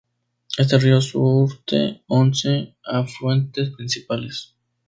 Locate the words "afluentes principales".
2.83-4.55